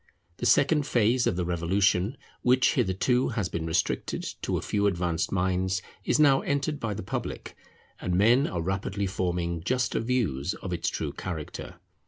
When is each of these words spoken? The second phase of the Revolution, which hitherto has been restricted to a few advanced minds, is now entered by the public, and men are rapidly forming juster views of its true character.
The 0.37 0.47
second 0.47 0.87
phase 0.87 1.27
of 1.27 1.35
the 1.35 1.45
Revolution, 1.45 2.17
which 2.41 2.73
hitherto 2.73 3.27
has 3.37 3.49
been 3.49 3.67
restricted 3.67 4.23
to 4.41 4.57
a 4.57 4.61
few 4.63 4.87
advanced 4.87 5.31
minds, 5.31 5.83
is 6.03 6.17
now 6.17 6.41
entered 6.41 6.79
by 6.79 6.95
the 6.95 7.03
public, 7.03 7.55
and 7.99 8.15
men 8.15 8.47
are 8.47 8.63
rapidly 8.63 9.05
forming 9.05 9.61
juster 9.61 9.99
views 9.99 10.55
of 10.55 10.73
its 10.73 10.89
true 10.89 11.13
character. 11.13 11.75